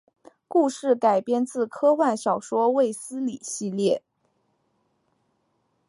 [0.47, 4.01] 故事改编自科幻小说卫斯理系列。